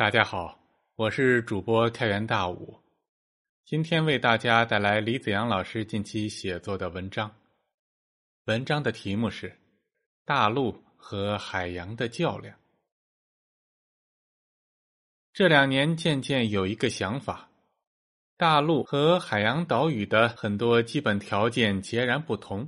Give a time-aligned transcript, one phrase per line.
[0.00, 0.58] 大家好，
[0.96, 2.80] 我是主播开元大武，
[3.66, 7.30] 今天为大家带来李子阳老师近期写作的文章。
[8.46, 9.50] 文章的题目是
[10.24, 12.56] 《大陆和海洋的较量》。
[15.34, 17.50] 这两年渐渐有一个想法：
[18.38, 22.66] 大陆和海洋岛屿的很多基本条件截然不同，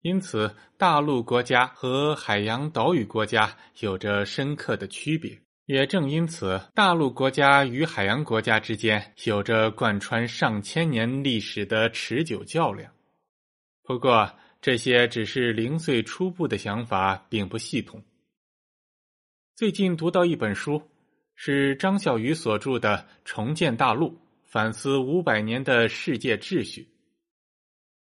[0.00, 5.40] 因此大陆国家和海洋岛屿国家有着深刻的区别。
[5.68, 12.90] 也正因此，大陆国家与海洋国家之间有着贯穿上千年历史的持久较量。
[13.82, 18.02] 不过，这些只是零碎初步的想法，并不系统。
[19.54, 20.80] 最近读到一本书，
[21.34, 22.96] 是张孝宇所著的
[23.26, 26.80] 《重建大陆：反思五百年的世界秩序》。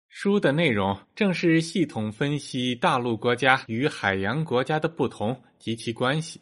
[0.08, 6.40] 书的内容正是系统分析大陆国家与海洋国家的不同及其关系。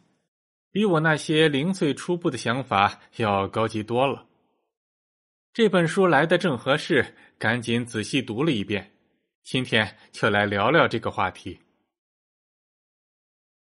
[0.73, 4.25] 比我那些零碎初步的想法要高级多了。
[5.53, 8.91] 这本书来的正合适，赶紧仔细读了一遍。
[9.45, 11.59] 今天就来聊聊这个话题。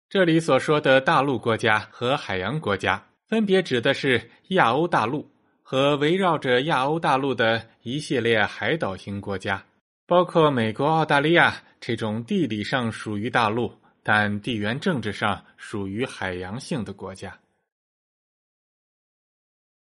[0.08, 5.28] 这里所说的大陆国家和海洋国家，分别指的是亚欧大陆
[5.62, 9.64] 和围绕着亚欧大陆的一系列海岛型国家，
[10.06, 13.79] 包括美国、澳大利亚这种地理上属于大陆。
[14.02, 17.38] 但地缘政治上属于海洋性的国家。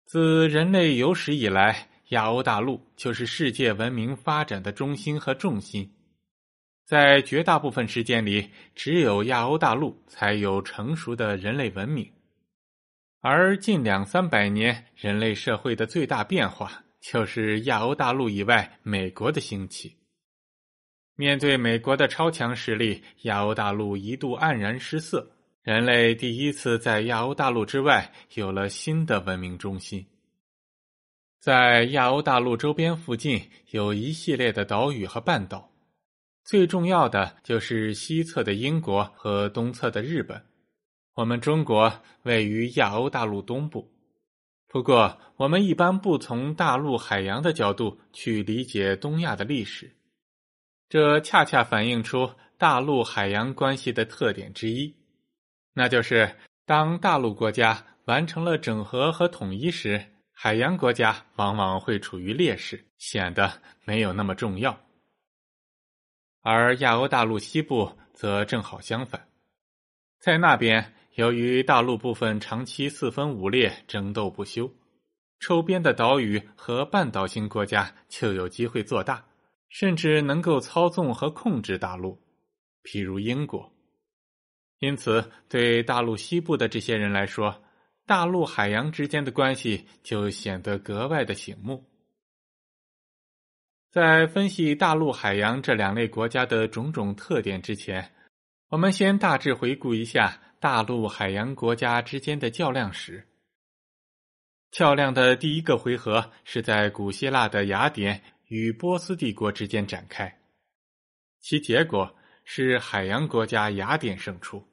[0.05, 5.93] 自人类有史以来，亚欧大陆就是世界文明发展的中心和重心。
[6.85, 12.09] 在绝大部分时间里，只有亚欧大陆才有成熟的人类文明。
[13.21, 19.97] 而近两三百年，人类社会的最大变化，就是亚欧大陆以外美国的兴起。
[21.19, 25.27] 面对美国的超强实力，亚欧大陆一度黯然失色。
[25.63, 30.07] 人类第一次在亚欧大陆之外有了新的文明中心。
[31.41, 35.73] 在亚欧大陆周边附近有一系列的岛屿和半岛，
[36.45, 40.41] 最重要的就是西侧的英国和东侧的日本。
[41.15, 41.91] 我们中国
[42.25, 43.91] 位于亚欧大陆东部，
[44.69, 49.96] 不过我们一般不从大陆海洋的角度去理解东亚的历史。
[50.89, 54.95] 这恰恰反映出大陆海洋关系的特点之一，
[55.73, 56.33] 那就是
[56.65, 60.01] 当大陆国家完成了整合和统一时，
[60.33, 64.79] 海洋国家往往会处于劣势，显得没有那么重要。
[66.43, 69.29] 而亚欧大陆西部则正好相反，
[70.21, 74.73] 在那边，由于大陆部分长期四分五裂、争斗不休，
[75.41, 79.25] 周边的岛屿和半岛型国家就有机会做大。
[79.69, 82.23] 甚至能够操纵和控制大陆，
[82.83, 83.73] 譬如英国。
[84.79, 87.63] 因此，对大陆西部的这些人来说，
[88.05, 91.85] 大陆海洋之间的关系就显得格外的醒目。
[93.91, 98.13] 在分析大陆海洋这两类国家的种种特点之前，
[98.69, 103.27] 我们先大致回顾一下大陆海洋国家之间的较量史。
[104.71, 108.23] 较量的第一个回合是在古希腊的雅典。
[108.47, 110.41] 与波斯帝国之间展开，
[111.41, 112.15] 其结果
[112.45, 114.65] 是海洋国家雅典胜出。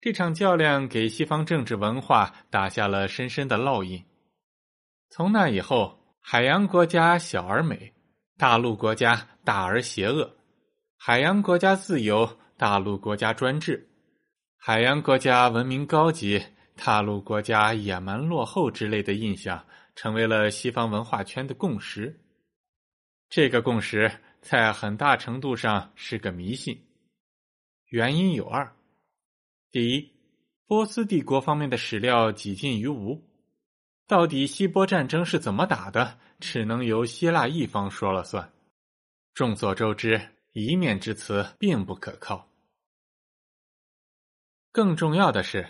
[0.00, 4.04] 这场较量给西方政治文化打下了深深的烙印。
[5.10, 7.92] 从那以后，海洋国家小而美，
[8.36, 10.28] 大陆国家大而邪恶；
[10.96, 13.76] 海洋国家自由，大陆国家专制；
[14.56, 16.42] 海洋国家文明高级，
[16.74, 22.18] 大陆国家野蛮落后之类的印象，成为了西方文化圈的共识。
[23.30, 24.10] 这个共识
[24.42, 26.84] 在很大程度上是个迷信，
[27.86, 28.74] 原因有二：
[29.70, 30.10] 第一，
[30.66, 33.22] 波斯帝国方面的史料几近于无，
[34.08, 38.52] 到底希波战争是怎么打的，只能由希腊一方说了算。
[39.32, 40.20] 众所周知，
[40.52, 42.48] 一面之词并不可靠。
[44.72, 45.68] 更重要的是，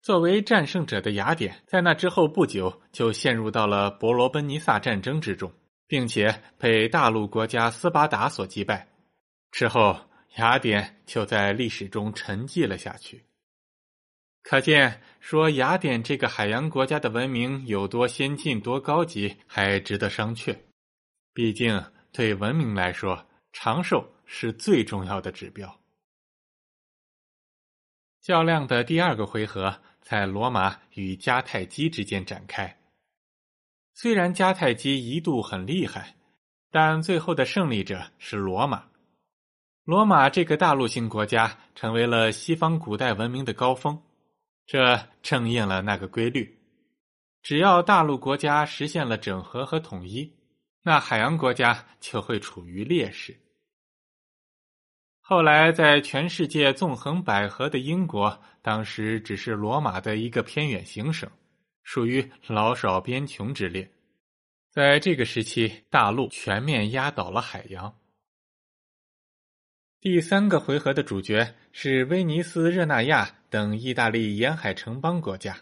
[0.00, 5.52] 作为战胜者的雅典，在那之后不久就陷入到了伯罗奔尼撒战争之中。
[5.90, 8.86] 并且被大陆国家斯巴达所击败
[9.50, 9.98] 之后，
[10.36, 13.24] 雅典就在历史中沉寂了下去。
[14.44, 20.56] 可见，说雅典这个海洋国家的文明有多先进、多高级，还值得商榷。
[21.34, 25.76] 毕竟，对文明来说，长寿是最重要的指标。
[28.20, 32.79] 较量的第二个回合在罗马与迦太基之间展开。
[34.02, 36.16] 虽然迦太基一度很厉害，
[36.70, 38.84] 但最后的胜利者是罗马。
[39.84, 44.02] 罗马这个大陆性国家成为了西方古代文明的高峰，
[44.64, 46.58] 这正应了那个规律：
[47.42, 50.32] 只要大陆国家实现了整合和统一，
[50.82, 53.36] 那海洋国家就会处于劣势。
[55.20, 61.30] 后来，在全世界纵横捭阖的英国，当时只是罗马的一个偏远行省，
[61.92, 63.90] 属于老少边穷之列。
[64.70, 67.92] 在这个时期，大陆全面压倒了海洋。
[70.00, 75.58] 第三个回合的主角是威尼斯、热那亚等意大利沿海城邦国家，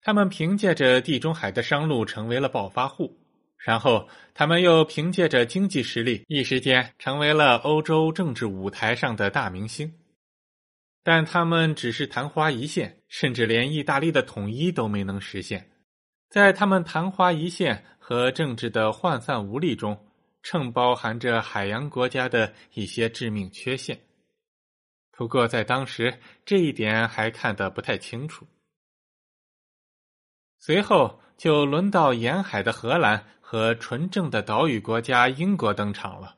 [0.00, 3.18] 他们凭借着地中海的商路成为了暴发户，
[3.58, 9.92] 然后他们又凭借着经济实力，一时间成为了欧洲政治舞台上的大明星。
[11.02, 15.68] 但他们只是昙花一现，甚至连意大利的统一都没能实现。
[16.28, 20.06] 在他们昙花一现和政治的涣散无力中，
[20.42, 24.00] 正包含着海洋国家的一些致命缺陷。
[25.10, 28.46] 不过在当时，这一点还看得不太清楚。
[30.58, 36.36] 随后就轮到沿海的荷兰和纯正的岛屿国家英国登场了。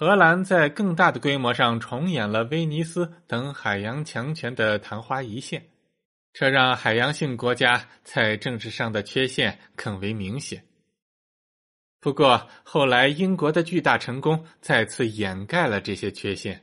[0.00, 5.70] 荷兰在更大的规模上重演了威尼斯等海洋强权的昙花一现。
[6.32, 10.62] 这让海洋性国家在政治上的缺陷更为明显。
[11.98, 16.62] 不过，后来英国的巨大成功再次掩盖了这些缺陷。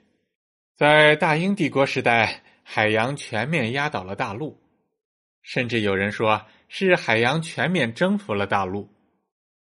[0.78, 4.58] 在大英帝国时代，海洋全面压倒了大陆，
[5.42, 8.90] 甚至有人说是海洋全面征服了大陆。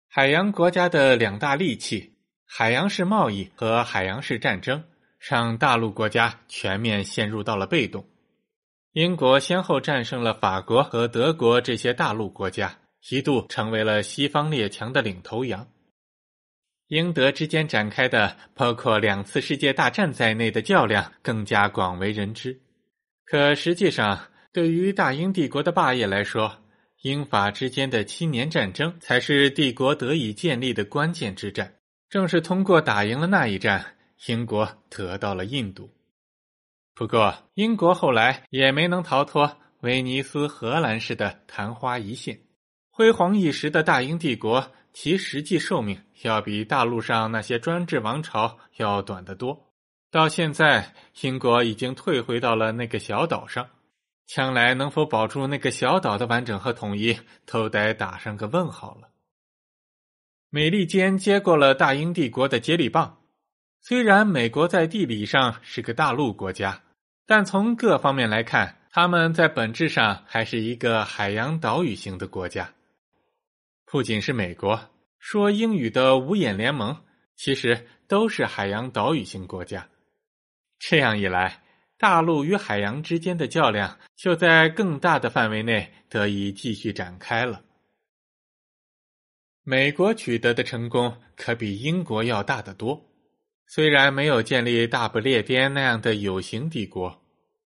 [0.08, 2.16] 海洋国家的两大利器——
[2.52, 4.84] 海洋式贸易和海洋式战争，
[5.20, 8.04] 让大陆国家全面陷入到了被动。
[8.94, 12.80] 英国先后战胜了法国和德国这些大陆国家，
[13.12, 15.68] 一度成为了西方列强的领头羊。
[16.88, 22.60] 英德之间展开的包括两次世界大战在内的较量更加广为人知。
[23.26, 26.64] 可实际上，对于大英帝国的霸业来说，
[27.04, 31.76] 英法之间的七年战争才是帝国得以建立的关键之战。
[32.10, 33.96] 正是通过打赢了那一战，
[34.28, 35.90] 英国得到了印度。
[36.96, 42.40] 不过，英国后来也没能逃脱威尼斯、荷兰式的昙花一现。
[42.90, 49.72] 辉煌一时的大英帝国，其实际寿命要比大陆上那些专制王朝要短得多。
[50.12, 53.70] 到现在，英国已经退回到了那个小岛上，
[54.26, 59.09] 将来能否保住那个小岛的完整和统一，都得打上个问号了。
[60.52, 63.20] 美利坚接过了大英帝国的接力棒，
[63.82, 66.82] 虽然美国在地理上是个大陆国家。
[67.28, 72.74] 但从各方面来看，他们在本质上还是一个海洋岛屿型的国家。
[73.86, 76.98] 不仅是美国，说英语的五眼联盟
[77.36, 79.88] 其实都是海洋岛屿型国家。
[80.80, 81.62] 这样一来，
[82.00, 87.62] 大陆与海洋之间的较量就在更大的范围内得以继续展开了。
[89.64, 93.06] 美国取得的成功可比英国要大得多。
[93.68, 97.24] 虽然没有建立大不列颠那样的有形帝国，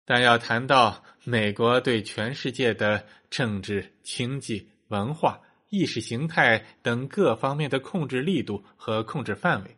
[0.04, 9.76] 但要谈到美国对全世界的政治、经济、文化、意识形态等各方面的控制力度和控制范围，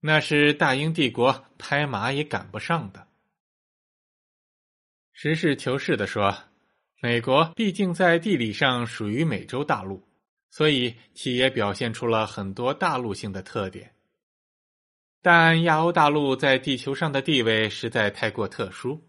[0.00, 3.06] 那是大英帝国拍马也赶不上的。
[5.12, 6.34] 实事求是的说，
[7.02, 10.02] 美国毕竟在地理上属于美洲大陆，
[10.50, 13.94] 所以其也表现出了很多大陆性的特点。
[15.22, 19.00] 但亚欧大陆在地球上的地位实在太过特殊，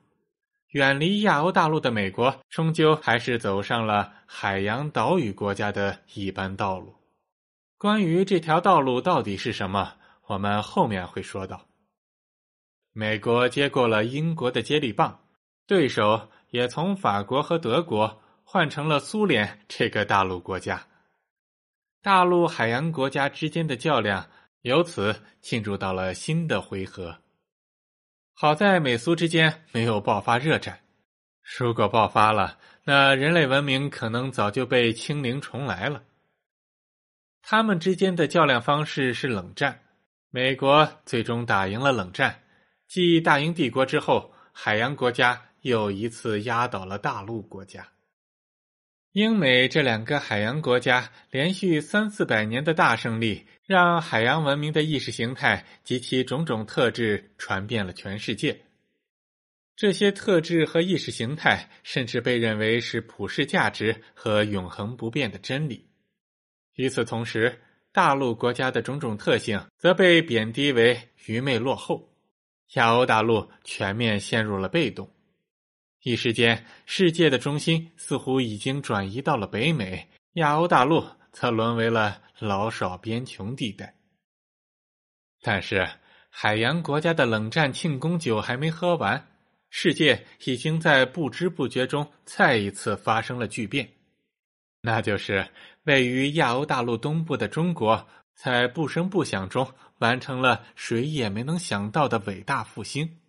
[0.69, 6.93] 远离亚欧大陆的美国终究还是走上了海洋岛屿国家的一般道路。
[7.77, 9.93] 关于这条道路到底是什么，
[10.27, 11.65] 我们后面会说到。
[12.93, 15.17] 美国接过了英国的接力棒，
[15.65, 20.86] 对手也从法国和德国换成了苏联这个大陆国家。
[22.01, 24.27] 大陆海洋国家之间的较量。
[24.63, 27.17] 由此进入到了新的回合。
[28.36, 30.79] 好在美苏之间没有爆发热战，
[31.58, 36.03] 如果爆发了，那人类文明可能早就被清零重来了。
[37.41, 39.79] 他们之间的较量方式是冷战，
[40.29, 42.43] 美国最终打赢了冷战。
[42.88, 47.88] 继大英帝国之后，海洋国家又一次压倒了大陆国家。
[49.13, 58.62] 英美这两个海洋国家连续三四百年的大胜利，让海洋文明的意识形态及其种种特质传遍了全世界。
[59.75, 65.89] 这些特质和意识形态甚至被认为是普世价值和永恒不变的真理。
[66.75, 67.60] 与此同时，
[67.91, 72.13] 大陆国家的种种特性则被贬低为愚昧落后，
[72.75, 75.10] 亚欧大陆全面陷入了被动。
[76.03, 83.93] 一时间，世界的中心似乎已经转移到了北美，亚欧大陆则沦为了老少边穷地带。
[85.43, 85.88] 但是，
[86.31, 89.27] 海洋国家的冷战庆功酒还没喝完，
[89.70, 93.88] 世界已经在不知不觉中再一次发生了巨变，
[94.81, 95.48] 那就是
[95.84, 103.21] 位于亚欧大陆东部的中国，在不声不响中完成了谁也没能想到的伟大复兴。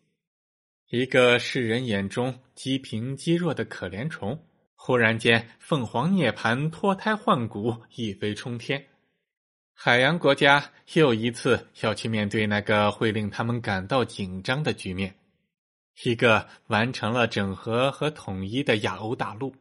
[0.93, 4.39] 一个世人眼中积贫积弱的可怜虫，
[4.75, 8.85] 忽然间凤凰涅槃，脱胎换骨，一飞冲天。
[9.73, 15.15] 海洋国家又一次要去面对那个会令他们感到紧张的局面：
[16.05, 19.55] 一个完成了整合和统一的亚欧大陆。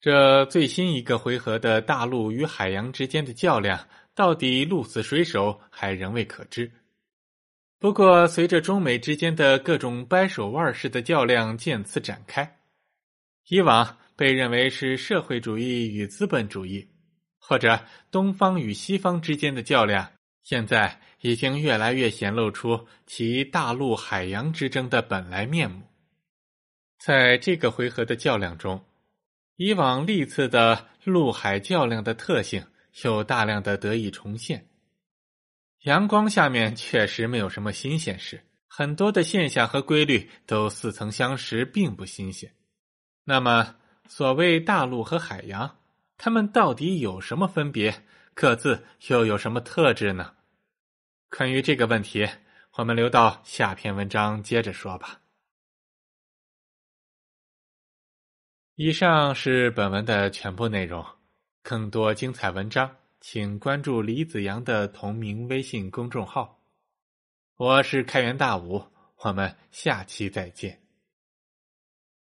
[0.00, 6.72] 这最新一个回合的大陆与海洋之间的较量，到底鹿死谁手，还仍未可知。
[7.80, 12.58] 不过，随着中美之间的各种掰手腕式的较量渐次展开，
[13.48, 16.88] 以往被认为是社会主义与资本主义，
[17.38, 17.78] 或者
[18.10, 20.10] 东方与西方之间的较量，
[20.42, 25.80] 现在已经越来越显露出其大陆海洋之争的本来面目。
[26.98, 28.84] 在这个回合的较量中，
[29.54, 32.66] 以往历次的陆海较量的特性
[33.04, 34.66] 又大量的得以重现。
[35.88, 42.54] 阳光下面确实没有什么新鲜事，很多的现象和规律都似曾相识，并不新鲜。
[43.24, 43.74] 那么，
[44.06, 45.78] 所谓大陆和海洋，
[46.18, 48.04] 它们到底有什么分别？
[48.34, 50.34] 各自又有什么特质呢？
[51.30, 52.28] 关于这个问题，
[52.74, 55.22] 我们留到下篇文章接着说吧。
[58.74, 61.02] 以上是本文的全部内容，
[61.62, 62.94] 更多精彩文章。
[63.20, 66.60] 请关注李子阳的同名微信公众号。
[67.56, 68.82] 我是开源大武，
[69.24, 70.87] 我们下期再见。